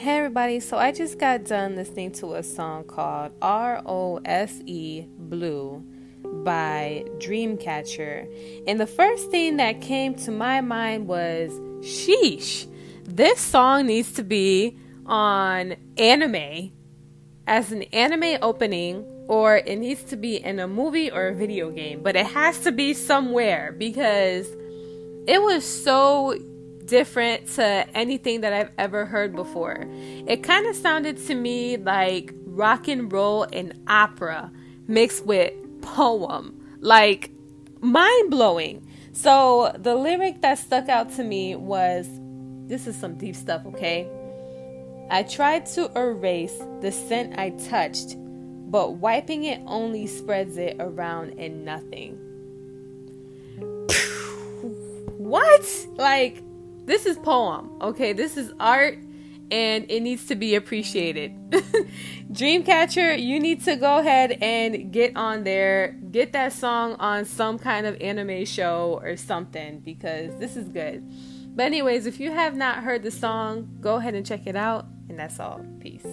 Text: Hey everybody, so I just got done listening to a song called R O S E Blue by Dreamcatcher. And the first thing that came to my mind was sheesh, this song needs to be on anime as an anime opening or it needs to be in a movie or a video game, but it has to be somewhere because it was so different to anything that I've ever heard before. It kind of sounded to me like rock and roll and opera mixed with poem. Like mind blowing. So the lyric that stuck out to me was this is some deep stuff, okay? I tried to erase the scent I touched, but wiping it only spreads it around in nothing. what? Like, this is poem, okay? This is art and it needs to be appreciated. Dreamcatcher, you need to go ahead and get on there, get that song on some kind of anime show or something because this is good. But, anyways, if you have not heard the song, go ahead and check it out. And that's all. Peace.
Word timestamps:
Hey 0.00 0.16
everybody, 0.16 0.60
so 0.60 0.78
I 0.78 0.92
just 0.92 1.18
got 1.18 1.44
done 1.44 1.76
listening 1.76 2.12
to 2.12 2.32
a 2.36 2.42
song 2.42 2.84
called 2.84 3.32
R 3.42 3.82
O 3.84 4.18
S 4.24 4.62
E 4.64 5.04
Blue 5.18 5.84
by 6.42 7.04
Dreamcatcher. 7.18 8.64
And 8.66 8.80
the 8.80 8.86
first 8.86 9.30
thing 9.30 9.58
that 9.58 9.82
came 9.82 10.14
to 10.14 10.30
my 10.30 10.62
mind 10.62 11.06
was 11.06 11.52
sheesh, 11.84 12.66
this 13.04 13.40
song 13.40 13.88
needs 13.88 14.12
to 14.12 14.22
be 14.22 14.78
on 15.04 15.76
anime 15.98 16.72
as 17.46 17.70
an 17.70 17.82
anime 17.92 18.38
opening 18.40 19.04
or 19.28 19.58
it 19.58 19.76
needs 19.76 20.02
to 20.04 20.16
be 20.16 20.42
in 20.42 20.60
a 20.60 20.66
movie 20.66 21.10
or 21.10 21.28
a 21.28 21.34
video 21.34 21.70
game, 21.70 22.02
but 22.02 22.16
it 22.16 22.24
has 22.24 22.60
to 22.60 22.72
be 22.72 22.94
somewhere 22.94 23.76
because 23.76 24.48
it 25.26 25.42
was 25.42 25.62
so 25.62 26.38
different 26.86 27.46
to 27.54 27.86
anything 27.94 28.40
that 28.42 28.52
I've 28.52 28.70
ever 28.78 29.06
heard 29.06 29.34
before. 29.34 29.86
It 30.26 30.42
kind 30.42 30.66
of 30.66 30.76
sounded 30.76 31.16
to 31.26 31.34
me 31.34 31.76
like 31.76 32.32
rock 32.44 32.88
and 32.88 33.12
roll 33.12 33.44
and 33.52 33.80
opera 33.86 34.50
mixed 34.86 35.24
with 35.24 35.52
poem. 35.82 36.60
Like 36.80 37.30
mind 37.80 38.30
blowing. 38.30 38.86
So 39.12 39.74
the 39.78 39.94
lyric 39.94 40.40
that 40.42 40.58
stuck 40.58 40.88
out 40.88 41.12
to 41.16 41.24
me 41.24 41.56
was 41.56 42.08
this 42.66 42.86
is 42.86 42.96
some 42.96 43.16
deep 43.16 43.34
stuff, 43.34 43.66
okay? 43.66 44.08
I 45.10 45.24
tried 45.24 45.66
to 45.74 45.90
erase 45.96 46.56
the 46.80 46.92
scent 46.92 47.36
I 47.38 47.50
touched, 47.50 48.16
but 48.70 48.94
wiping 48.94 49.44
it 49.44 49.60
only 49.66 50.06
spreads 50.06 50.56
it 50.56 50.76
around 50.78 51.30
in 51.30 51.64
nothing. 51.64 52.16
what? 55.18 55.86
Like, 55.96 56.44
this 56.90 57.06
is 57.06 57.16
poem, 57.18 57.70
okay? 57.80 58.12
This 58.12 58.36
is 58.36 58.52
art 58.58 58.98
and 59.50 59.90
it 59.90 60.00
needs 60.00 60.26
to 60.26 60.34
be 60.34 60.54
appreciated. 60.54 61.34
Dreamcatcher, 62.32 63.20
you 63.20 63.40
need 63.40 63.64
to 63.64 63.76
go 63.76 63.98
ahead 63.98 64.38
and 64.40 64.92
get 64.92 65.16
on 65.16 65.44
there, 65.44 65.96
get 66.10 66.32
that 66.32 66.52
song 66.52 66.94
on 66.94 67.24
some 67.24 67.58
kind 67.58 67.86
of 67.86 68.00
anime 68.00 68.44
show 68.44 69.00
or 69.02 69.16
something 69.16 69.80
because 69.80 70.38
this 70.38 70.56
is 70.56 70.68
good. 70.68 71.04
But, 71.54 71.66
anyways, 71.66 72.06
if 72.06 72.20
you 72.20 72.30
have 72.30 72.56
not 72.56 72.84
heard 72.84 73.02
the 73.02 73.10
song, 73.10 73.68
go 73.80 73.96
ahead 73.96 74.14
and 74.14 74.24
check 74.24 74.46
it 74.46 74.54
out. 74.54 74.86
And 75.08 75.18
that's 75.18 75.40
all. 75.40 75.64
Peace. 75.80 76.06